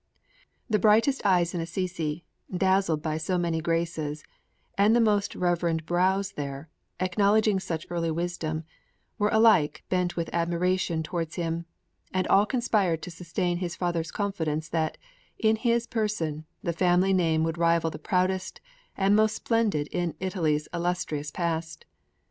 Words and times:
'The 0.67 0.79
brightest 0.79 1.23
eyes 1.23 1.53
in 1.53 1.61
Assisi, 1.61 2.25
dazzled 2.51 3.03
by 3.03 3.19
so 3.19 3.37
many 3.37 3.61
graces, 3.61 4.23
and 4.75 4.95
the 4.95 4.99
most 4.99 5.35
reverend 5.35 5.85
brows 5.85 6.31
there, 6.31 6.71
acknowledging 6.99 7.59
such 7.59 7.85
early 7.91 8.09
wisdom, 8.09 8.63
were 9.19 9.29
alike 9.29 9.83
bent 9.89 10.15
with 10.15 10.27
admiration 10.33 11.03
towards 11.03 11.35
him; 11.35 11.65
and 12.11 12.25
all 12.29 12.47
conspired 12.47 13.03
to 13.03 13.11
sustain 13.11 13.57
his 13.57 13.75
father's 13.75 14.09
confidence 14.09 14.67
that, 14.69 14.97
in 15.37 15.55
his 15.55 15.85
person, 15.85 16.45
the 16.63 16.73
family 16.73 17.13
name 17.13 17.43
would 17.43 17.59
rival 17.59 17.91
the 17.91 17.99
proudest 17.99 18.59
and 18.97 19.15
most 19.15 19.35
splendid 19.35 19.87
in 19.91 20.15
Italy's 20.19 20.67
illustrious 20.73 21.29
past.' 21.29 21.85